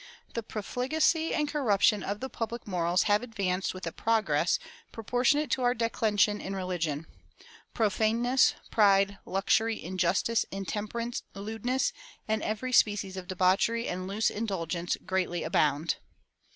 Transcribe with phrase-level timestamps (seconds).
[0.33, 4.57] The profligacy and corruption of the public morals have advanced with a progress
[4.91, 7.05] proportionate to our declension in religion.
[7.75, 11.93] Profaneness, pride, luxury, injustice, intemperance, lewdness,
[12.27, 15.97] and every species of debauchery and loose indulgence greatly abound."